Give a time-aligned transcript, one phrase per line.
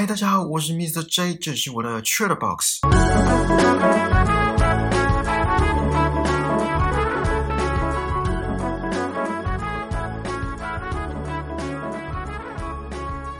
[0.00, 1.02] 嗨，大家好，我是 Mr.
[1.02, 2.78] J，这是我的 Chat Box。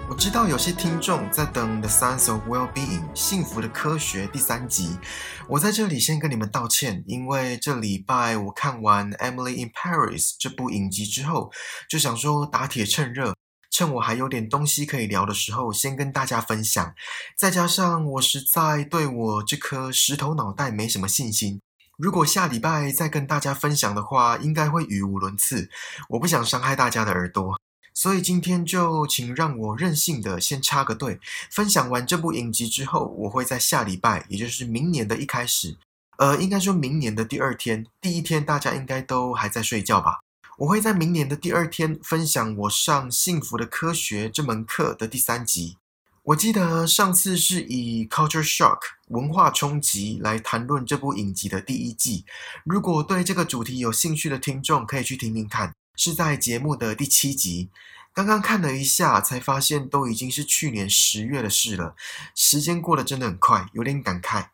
[0.08, 4.98] 我知道有些听众在等《The Science of Well-being》幸福的科学第三集，
[5.46, 11.52] 我在这里先跟你们道歉，因为这礼拜我看完《Emily in Paris》这部影集之后，
[11.88, 13.37] 就想说打铁趁热。
[13.78, 16.92] 趁我还有点东西可以聊的时候，先跟大家分享。
[17.36, 21.60] 再加上我实在对我这颗石头脑袋没什么信心，
[21.96, 25.70] 如果下礼拜再跟大家分享的话，应该会语无伦次。
[26.08, 27.60] 我不想伤害大家的耳朵，
[27.94, 31.20] 所以今天就请让我任性的先插个队。
[31.48, 35.76] 分享完这部影集之后，我会在下礼拜，也就是明年的一开始，
[36.16, 40.18] 呃，应该说明年的第二天，第一天大家应该都还在睡觉吧。
[40.58, 45.76] 我会在明年的第二天分享我上《幸福的科学》这门课的第三集。
[46.24, 52.24] 我记得上次是以 culture shock 文化冲击来谈论这部影集的第一季。
[52.64, 57.70] 如果对这个主题有兴趣的听众，可以去听听看，是在节目的第七集。
[58.12, 61.94] 刚刚看了一下，才发现都已经是去年十月的事了，
[62.34, 64.46] 时间过得真的很快，有点感慨。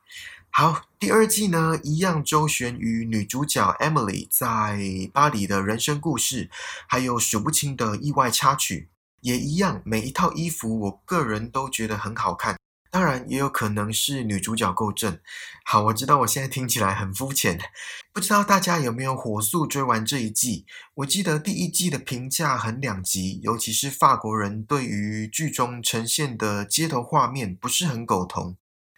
[0.57, 4.79] 好，第二季呢，一样周旋于女主角 Emily 在
[5.13, 6.49] 巴黎的人生故事，
[6.87, 8.89] 还有数不清的意外插曲，
[9.23, 12.57] 也一样，每一套衣服我个人都觉得很好看。
[12.89, 15.19] 当然，也有可能是女主角够正。
[15.65, 17.59] 好，我知道我现在听起来很肤浅，
[18.13, 20.67] 不知道大家有没有火速追完这一季？
[20.95, 28.57] 我记得第一季的评价很两极，尤其是法国人对于剧中呈现的街头画面不是很苟同。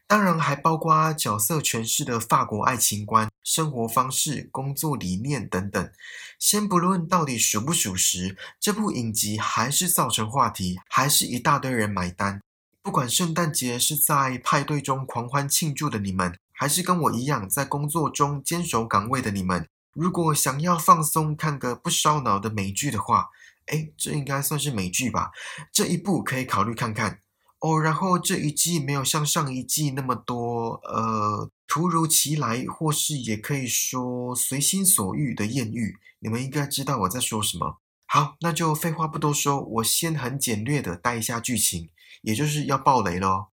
[0.09, 5.91] 当然，还包括角色诠释的法国爱情观、生活方式、工作理念等等。
[6.39, 12.41] 先不论到底属不属实，这部影集还是造成话题，还是一大堆人买单。
[12.83, 23.31] 不管圣诞节是在派对中狂欢庆祝的你们，还是跟我一样在工作中坚守岗位的你们，如果想要放松看个不烧脑的美剧的话，
[23.67, 25.33] 哎，这应该算是美剧吧？
[25.73, 27.19] 这一部可以考虑看看。
[27.61, 37.79] 哦，然后这一季没有像上一季那么多，呃，突如其来或是也可以说随心所欲的艳遇，你们应该知道我在说什么。
[38.07, 41.89] 好，那就废话不多说，我先很简略的带一下剧情，
[42.23, 43.49] 也就是要爆雷咯。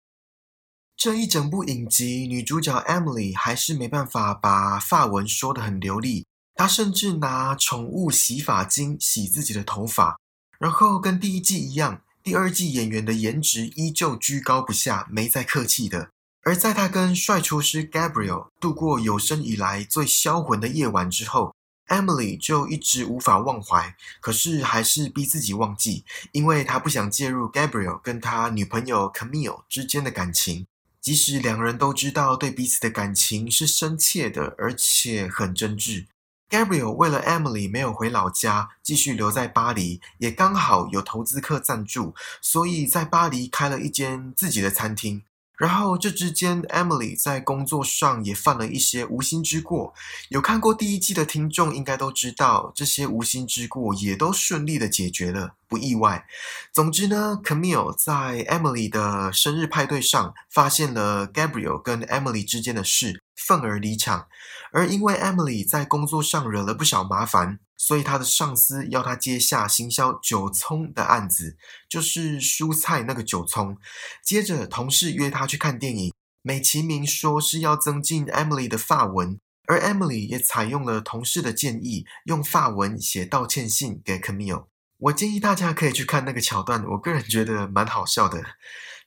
[0.98, 6.26] 这一整部影集，女主角 Emily 还是没办法把法文说得很流利，
[6.56, 10.20] 她甚至拿宠物洗发精洗自己的头发，
[10.60, 12.02] 然后跟第一季一样。
[12.24, 16.12] 第二季演员的颜值依旧居高不下，没再客气的。
[16.44, 21.56] 而在他跟帅厨师 Gabriel 度过有生以来最销魂的夜晚之后
[21.88, 23.96] ，Emily 就一直无法忘怀。
[24.20, 30.68] 可是还是逼自己忘记，因为他不想介入 Gabriel 跟他女朋友 Camille 之间的感情。
[31.00, 36.06] 即使两人都知道对彼此的感情是深切的，而且很真挚。
[36.52, 45.24] Gabriel 为了 Emily 没有回老家，继续留在巴黎，也刚好有投资客赞助，所以在巴黎开了一间自己的餐厅。
[45.58, 49.94] 然后这之间，Emily 在工作上也犯了一些无心之过。
[50.30, 56.26] 有看过第一季的听众应该都知道，这些无心之过也都顺利的解决了，不意外。
[56.74, 64.28] 总之呢，Camille 在 Emily 的生日派对上发现了 Gabriel 跟 Emily 之间的事，愤而离场。
[64.72, 67.60] 而因为 Emily 在工作上惹了不少麻烦。
[67.78, 71.58] 所以她的上司要她接下行销九葱的案子，
[71.90, 73.76] 就是蔬菜那个九葱。
[74.24, 84.66] 接着同事约她去看电影，美其名说是要增进 Emily 的发文，而 Emily 也采用了同事的建议，用发文写道歉信给 Camille。
[85.00, 88.44] 我建议大家可以去看那个桥段，我个人觉得蛮好笑的。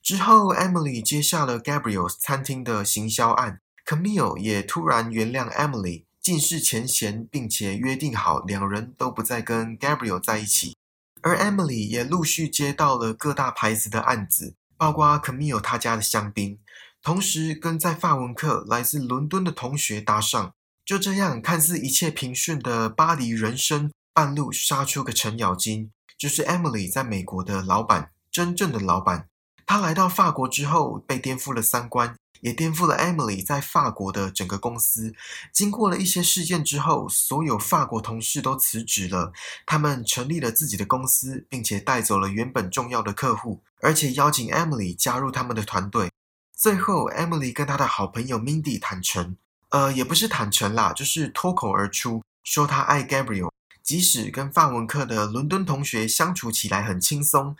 [0.02, 6.04] 之后 Emily 接下了 Gabriel 餐厅的行销案，Camille 也突然原谅 Emily。
[6.20, 10.74] 尽释前嫌，并且约定好两人都不再跟 Gabriel 在一起。
[11.20, 16.58] 而 Emily 也陆续接到了各大牌子的案子，包括 Camille 他家的香槟，
[17.02, 20.54] 同时跟在法文课来自伦敦的同学搭上。
[20.86, 29.28] 就这样，看似一切平顺的巴黎人生，半路杀出个程咬金，就是 Emily 在美国的老板，真正的老板。
[29.66, 32.16] 他来到法国之后，被颠覆了三观。
[32.44, 35.14] 也颠覆了 Emily 在法国的整个公司。
[35.50, 39.32] 经过了一些事件之后，所有法国同事都辞职了，
[39.64, 46.10] 他们成立了自己的公司，并且带走了原本重要的客户，而且邀请 Emily 加入他们的团队。
[46.54, 49.38] 最后，Emily 跟她的好朋友 Mindy 坦诚，
[49.70, 53.50] 呃，也不是坦诚啦，就是脱口而出说她爱 Gabriel，
[53.82, 57.56] 即使跟范文克的伦敦同学相处起来很轻松。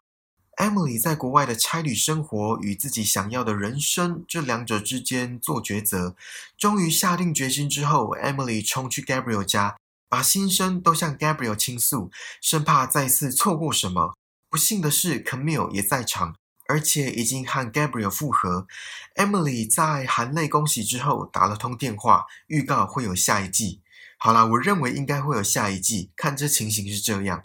[0.56, 6.14] Emily 在国外的差旅生活与自己想要的人生这两者之间做抉择，
[6.56, 9.76] 终于下定决心之后，Emily 冲去 Gabriel 家，
[10.08, 12.10] 把心声都向 Gabriel 倾诉，
[12.40, 14.14] 生怕再次错过什么。
[14.48, 16.36] 不幸的是，Camille 也在场，
[16.68, 18.66] 而且已经和 Gabriel 复合。
[19.16, 23.80] Emily 在含泪恭喜之后，打了通电话，预告会有下一季。
[24.24, 26.10] 好啦，我认为应该会有下一季。
[26.16, 27.42] 看这情形是这样，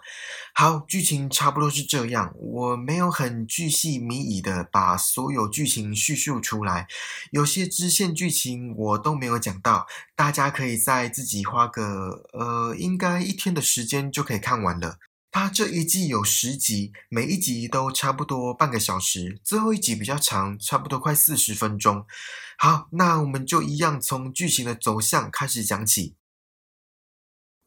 [0.56, 2.34] 好，剧情差不多是这样。
[2.38, 6.88] 我没有很巨细靡遗的把所有剧情叙述出来，
[7.32, 15.00] 有些支线剧情我都没有讲到，大家可以在自己花个呃，应该一天的时间就可以看完了。
[15.32, 22.06] 它这一季有十集，每一集都差不多半个小时，最后一集比较长，差不多快四十分钟。
[22.58, 26.16] 好，那我们就一样从剧情的走向开始讲起。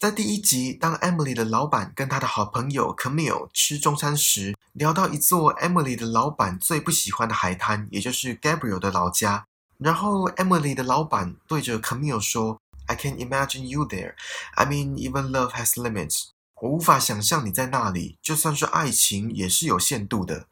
[0.02, 9.46] 在第一集，当 Emily 的老板跟他的好朋友 Camille 吃中餐时，聊到一座 Emily 的老板最不喜欢的海滩，也就是 Gabriel 的老家。
[9.78, 14.14] 然后 Emily 的老板对着 Camille 说：“I can imagine you there.
[14.56, 20.48] I mean, even love has limits.” 我无法想象你在那里，就算是爱情也是有限度的。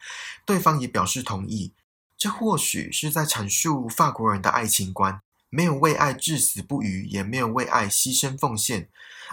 [0.47, 1.73] 对方也表示同意。
[2.17, 5.21] 这或许是在阐述法国人的爱情观：
[5.51, 8.89] 没有为爱至死不渝，也没有为爱牺牲奉献。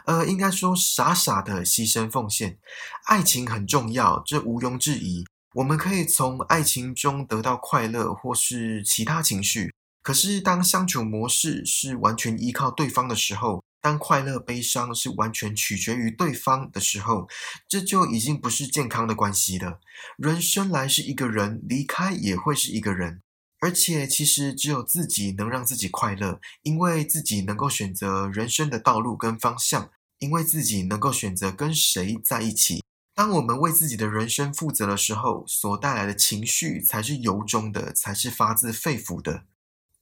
[0.06, 2.58] 呃，应该说傻傻的牺牲奉献，
[3.06, 5.26] 爱情很重要，这毋庸置疑。
[5.54, 9.74] 我们可以从爱情中得到快乐，或是其他情绪。
[10.04, 17.28] 可是，当相处模式是完全依靠对方的时候，当快乐、悲伤是完全取决于对方的时候，
[17.68, 19.80] 这就已经不是健康的关系了。
[20.18, 23.22] 人生来是一个人，离开也会是一个人。
[23.60, 29.90] 而且，其实只有自己能让自己快乐，因为自己能够选择人生的道路跟方向，
[30.20, 32.84] 因为自己能够选择跟谁在一起。
[33.16, 39.46] 当我们为自己的人生负责的时候，所带来的情绪才是由衷的，才是发自肺腑的。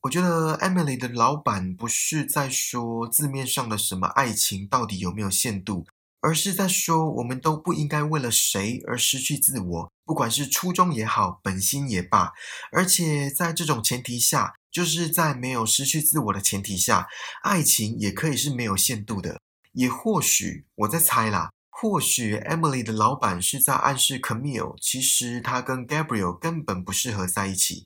[0.02, 5.88] 我觉得 Emily 的老板不是在说字面上的什么爱情到底有没有限度。
[6.26, 12.34] 而是在说，我们都不应该为了谁而失去自我，不管是初衷也好，本心也罢。
[12.72, 17.08] 而且在这种前提下，就是在没有失去自我的前提下，
[17.44, 19.40] 爱情也可以是没有限度的。
[19.74, 27.86] 也或许我在猜啦，或许 Emily 的老板是在暗示 Camille，其实他跟 Gabriel 根本不适合在一起。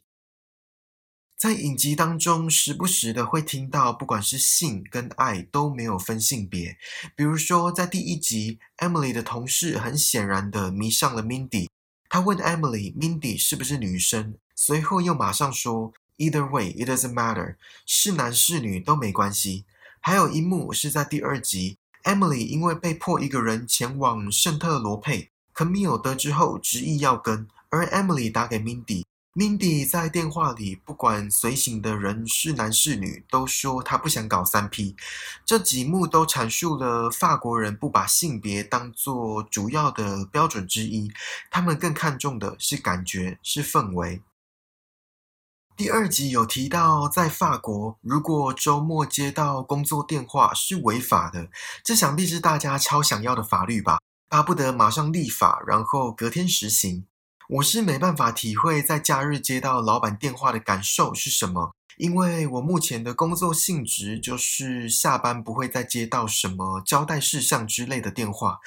[1.39, 6.77] 在影集当中，时不时的会听到，不管是性跟爱都没有分性别。
[7.15, 11.69] 比如说，在第一集，Emily 的同事很显然的迷上了 Mindy，
[12.09, 14.36] 他问 Emily，Mindy 是不是女生？
[14.53, 19.63] 随后又马上说，Either way it doesn't matter，是男是女都没关系。
[20.01, 29.06] 还有一幕是在第二集，Emily 因为被迫一个人前往圣特罗佩，Camille 得知后执意要跟，而 Emily 打给 Mindy。
[29.36, 34.96] Mindy 在电话里，不管随行的人是男是女，都说他不想搞三 P。
[35.46, 41.12] 这几幕都阐述了法国人不把性别当作主要的标准之一，
[41.52, 44.24] 他们更看重的是感觉，是氛围。
[45.78, 51.50] 第二集有提到，在法国，如果周末接到工作电话是违法的，
[51.84, 54.00] 这想必是大家超想要的法律吧？
[54.28, 57.06] 巴不得马上立法，然后隔天实行。
[57.50, 68.59] 我是没办法体会在假日接到老板电话的感受是什么，因为我目前的工作性质就是下班不会再接到什么交代事项之类的电话。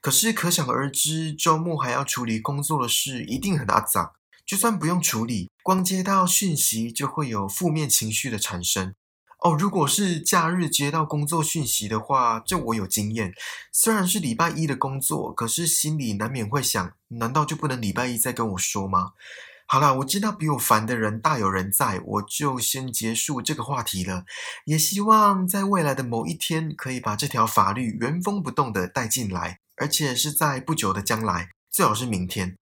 [0.00, 4.12] 可是可想而知，周末还要处理工作的事，一定很阿脏。
[4.46, 8.94] 就算不用处理，光接到讯息就会有负面情绪的产生。
[9.42, 13.32] 哦，如果是假日接到工作讯息的话，这我有经验。
[13.72, 19.12] 虽然是礼拜一的工作，可是心里难免会想：难道就不能礼拜一再跟我说吗？
[19.66, 24.24] 好啦，我知道比我烦的人大有人在，我就先结束这个话题了。
[24.66, 32.56] 也希望在未来的某一天，可以把这条法律原封不动的带进来，而且是在不久的将来，最好是明天。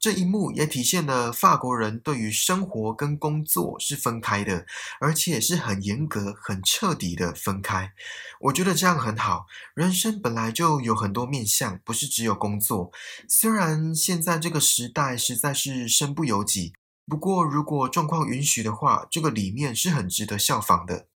[0.00, 4.64] 这一幕也体现了法国人对于生活跟工作是分开的，
[4.98, 7.92] 而且是很严格、很彻底的分开。
[8.40, 9.44] 我觉得这样很好。
[9.74, 12.90] 人生本来就有很多面向，不是只有工作。
[13.28, 16.72] 虽然现在这个时代实在是身不由己，
[17.06, 21.08] 不过如果状况允许的话，这个理念是很值得效仿的。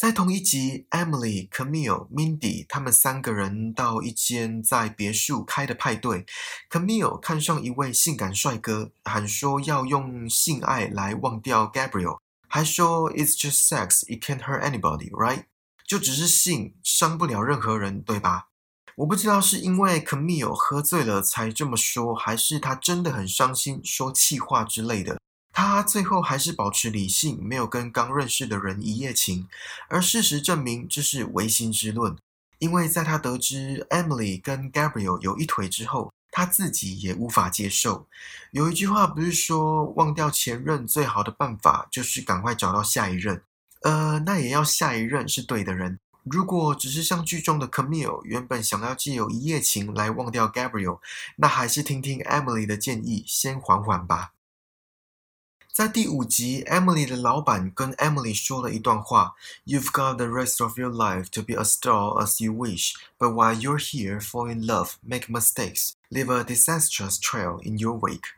[0.00, 6.24] 在同一集，Emily、Camille、Mindy 他们三个人到一间在别墅开的派对。
[6.70, 15.44] Camille 看上一位性感帅哥，喊说要用性爱来忘掉 Gabriel，还说 It's just sex, it can't hurt anybody, right？
[15.86, 18.46] 就只是性，伤不了任何人，对吧？
[18.96, 25.20] 我不知道是因为 Camille 喝醉了才这么说，还是他真的很伤心，说气话之类的。
[25.52, 29.48] 他最后还是保持理性，没有跟刚认识的人一夜情。
[29.88, 32.16] 而事实证明，这是唯心之论。
[32.58, 38.06] 因为在他得知 Emily 跟 Gabriel 有一腿之后，他自己也无法接受。
[38.52, 43.42] 有一句话不是说，忘掉前任最好的办法就是赶快找到下一任。
[43.82, 45.98] 呃，那也要下一任是对的人。
[46.24, 51.00] 如果只是像剧中的 Camille 原本想要借由一夜情来忘掉 Gabriel，
[51.36, 54.32] 那还是听听 Emily 的建议，先缓缓吧。
[55.72, 59.34] 在第五集，Emily 的老板跟 Emily 说了一段话
[59.64, 63.54] ：“You've got the rest of your life to be a star as you wish, but while
[63.54, 68.34] you're here, fall in love, make mistakes, leave a disastrous trail in your wake。”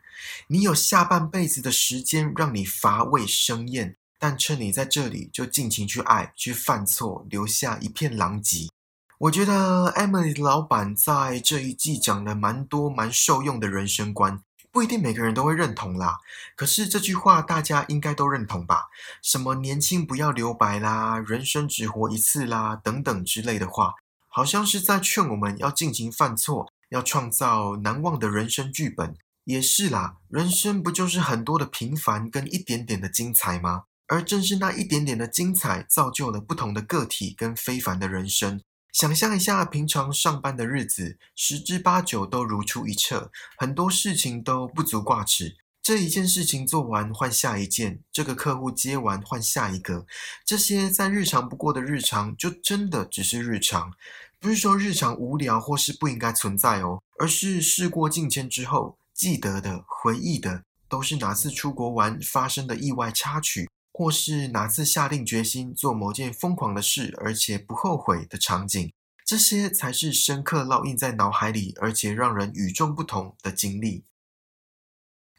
[0.47, 3.95] 你有下半辈子的时间让你乏味生厌。
[4.19, 8.69] 但趁你在这里，就尽情去爱，去犯错，留下一片狼藉。
[9.17, 14.41] 我觉得 Emily 的老板在这一季讲了蛮多蛮受用的人生观，
[14.73, 16.17] 不一定每个人都会认同啦。
[16.55, 18.87] 可是这句话大家应该都认同吧？
[19.21, 23.93] 什么年轻不要留白啦，人生只活一次啦，等等之类的话，
[24.27, 29.15] 好像是在劝我们要尽情犯错，要创造难忘的人生剧本。
[29.43, 33.83] 也是啦，人生不就是很多的平凡跟一点点的精彩吗？
[34.07, 38.61] 而正是那一点点的精彩，造就了不同的个体跟非凡的人生。
[38.93, 45.57] 想象一下，平常上班的日子，十之八九都如出一辙，很多事情都不足挂齿。
[45.81, 50.05] 这一件事情做完换下一件，这个客户接完换下一个，
[50.45, 53.91] 这些再日常不过的日常，就真的只是日常。
[54.39, 63.67] 不是说日常无聊或是不应该存在哦，而是事过境迁之后，记得的、回忆的，都是哪次出国玩发生的意外插曲。
[63.93, 68.91] 或是哪次下定决心做某件疯狂的事，而且不后悔的场景，
[69.23, 74.03] 这些才是深刻烙印在脑海里，而且让人与众不同的经历。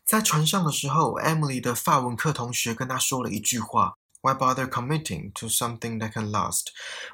[0.06, 3.96] 在船上的时候，Emily 的法文课同学跟她说了一句话。
[4.25, 6.69] Why bother committing to something that can last？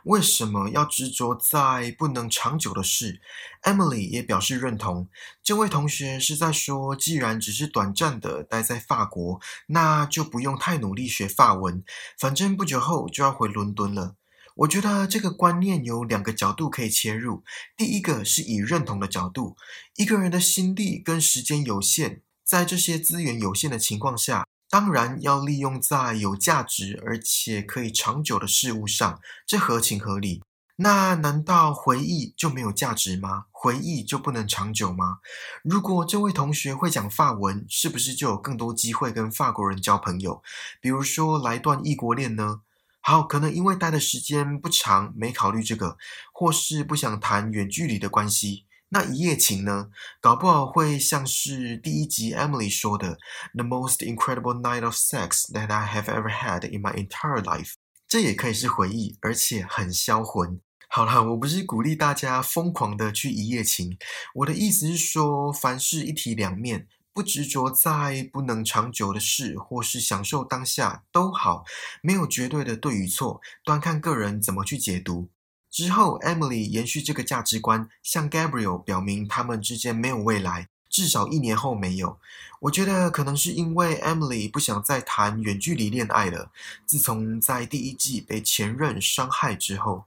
[0.05, 3.21] 为什么要执着在不能长久的事
[3.65, 5.09] ？Emily 也表示认同。
[5.43, 11.83] 这位同学是在说，既然只是短暂的待在法国，那就不用太努力学法文，
[12.17, 14.15] 反正不久后就要回伦敦了。
[14.55, 17.43] 我觉得这个观念有两个角度可以切入。
[17.77, 19.57] 第一个是以认同的角度，
[19.97, 24.47] 一个人的心力跟时间有限，在这些资源有限的情况下。
[24.71, 30.43] 当然要利用在有价值而且可以长久的事物上，这合情合理。
[30.77, 33.47] 那难道回忆就没有价值吗？
[33.51, 35.19] 回忆就不能长久吗？
[35.63, 40.43] 如果这位同学会讲法文，是不是就有更多机会跟法国人交朋友？
[40.81, 42.63] 比如说来段异国恋呢？
[43.01, 45.99] 好，可能因为待的时间不长，没考虑这个，
[46.33, 48.65] 或是不想谈远距离的关系。
[48.93, 49.89] 那一夜情呢？
[50.21, 53.19] 搞不好会像是第一集 Emily 说的
[53.55, 57.75] ，“The most incredible night of sex that I have ever had in my entire life。”
[58.09, 60.61] 这也可以是回忆，而且很销魂。
[60.89, 63.97] 好了，我不是鼓励大家疯狂的去一夜情，
[64.35, 71.63] 我的意思是说，凡事一体两面，不执着在不能长久的事，或是享受当下都好，
[72.03, 75.31] 没有绝对的对与错，端看个人怎么去解读。
[75.71, 82.19] 之后，Emily 延续这个价值观，向 Gabriel 表明他们之间没有未来，至少一年后没有。
[82.63, 86.51] 我觉得可能是因为 Emily 不想再谈远距离恋爱了。
[86.85, 90.05] 自从在第一季被前任伤害之后，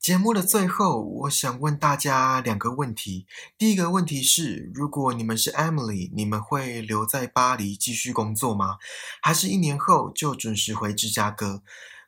[0.00, 3.26] 节目的最后，我想问大家两个问题。
[3.58, 8.78] 第一个问题是：如果你们是 Emily，你们会留在巴黎继续工作吗？
[9.20, 11.62] 还是一年后就准时回芝加哥？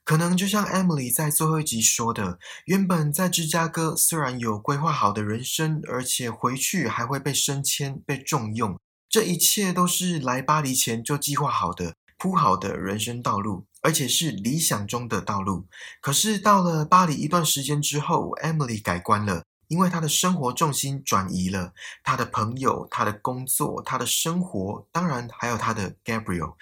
[0.04, 15.66] 可能就像 Emily 在最后一集说的，原本在芝加哥虽然有规划好的人生，而且回去还会被升迁、被重用，这一切都是来巴黎前就计划好的、铺好的人生道路，而且是理想中的道路。
[16.02, 19.44] 可是到了巴黎一段时间之后，Emily 改观了。
[19.68, 26.54] 因为他的生活重心转移了，他的朋友、他的工作、他的生活，当然还有他的 Gabriel，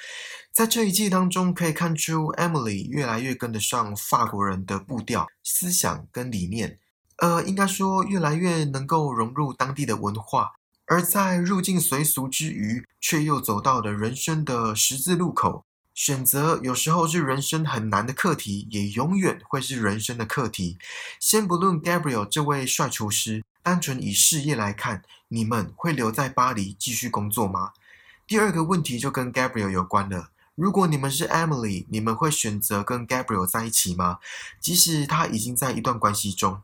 [0.53, 6.79] 在这一季当中可以看出 Emily 越来越跟得上法国人的步调、思想跟理念，
[7.19, 10.53] 呃，应该说越来越能够融入当地的文化，
[10.87, 15.65] 而在入境随俗之余，却又走到了人生的十字路口。
[15.95, 20.79] 选择有时候是人生很难的课题，也永远会是人生的课题。
[21.21, 27.73] 先不论 Gabriel 这位帅厨师，单纯以事业来看，你们会留在巴黎继续工作吗？
[28.27, 30.31] 第二个问题就跟 Gabriel 有关了。
[30.55, 34.19] 如果你们是 Emily，你们会选择跟 Gabriel 在一起吗？
[34.61, 36.63] 即使他已经在一段关系中。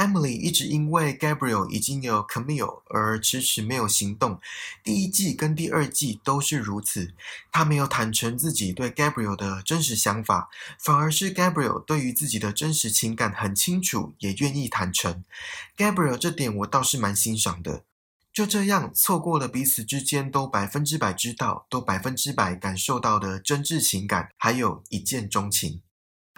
[0.00, 4.40] Emily 一直因为 Gabriel 已经有 Camille 而迟迟没有行动。
[4.82, 7.12] 第一季跟第二季都是如此，
[7.52, 15.22] 她没有坦诚自己对 Gabriel 的真实想法，反而是 Gabriel 对于自己的真实情感很清楚，也愿意坦诚。
[15.76, 17.84] Gabriel 这点我倒是蛮欣赏的。
[18.32, 25.82] 就这样错过了彼此之间都百分之百知道、都百分之百感受到的真挚情感，还有一见钟情。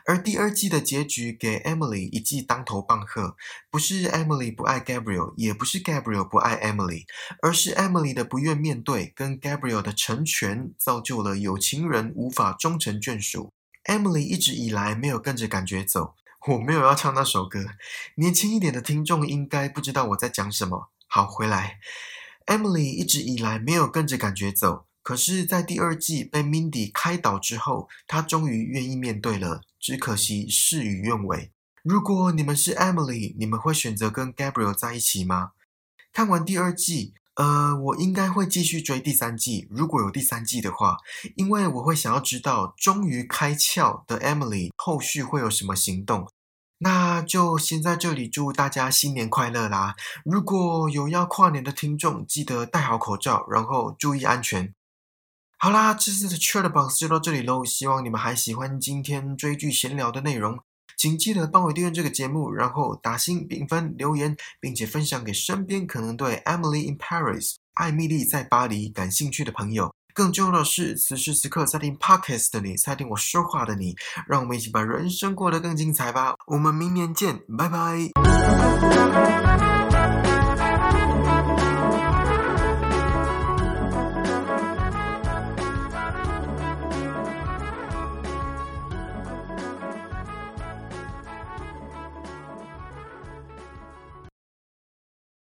[0.06, 3.36] 而第二季的结局给 Emily 一记当头棒喝，
[3.70, 7.04] 不是 Emily 不爱 Gabriel，也不是 Gabriel 不爱 Emily，
[7.40, 13.52] 而是 Emily 的不愿面对跟 Gabriel 的成全，造就了有情人无法终成眷属。
[13.84, 16.14] Emily 一直以来没有跟着感觉走，
[16.48, 17.66] 我没有要唱那首歌，
[18.16, 20.90] 年轻一点的听众应该不知道我在讲什么。
[21.06, 21.78] 好，回来
[22.46, 24.86] ，Emily 一直以来没有跟着感觉走。
[25.02, 29.62] 可是，在第二季被 Mindy 开导之后，他终于愿意面对了。
[29.80, 31.50] 只可惜事与愿违。
[31.82, 35.50] 如果你们是 Emily，你们会选择跟 Gabriel 在一起吗？
[36.12, 39.66] 看完第二季，呃，我应该会继续追第三季。
[39.68, 40.98] 如果有第三季的话，
[41.34, 46.28] 因为我会想要知道，终于开窍的 Emily 后续会有什么行动。
[46.78, 49.96] 那就先在这里祝大家新年快乐啦！
[50.24, 54.72] 如果有要跨年的听众，记得戴好口罩，然后注意安全。
[55.62, 57.64] 好啦，这次的 Chat Box 就到这里喽。
[57.64, 60.58] 希望你们还喜欢今天追剧闲聊的内容，
[60.98, 69.94] 请记得帮我订阅这个节目，然后打星评分、留言，并且分享给身边可能对 Emily in Paris 艾米丽在巴黎感兴趣的朋友。
[70.12, 73.94] 更重要的是，此时此刻在听 Podcast 的你，在听我说话的你，
[74.26, 76.34] 让我们一起把人生过得更精彩吧。
[76.48, 78.10] 我们明年见，拜拜。